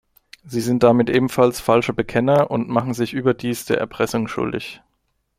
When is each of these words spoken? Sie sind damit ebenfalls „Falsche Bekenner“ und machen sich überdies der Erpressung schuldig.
Sie 0.43 0.61
sind 0.61 0.81
damit 0.81 1.11
ebenfalls 1.11 1.59
„Falsche 1.59 1.93
Bekenner“ 1.93 2.49
und 2.49 2.67
machen 2.69 2.95
sich 2.95 3.13
überdies 3.13 3.65
der 3.65 3.77
Erpressung 3.77 4.27
schuldig. 4.27 4.81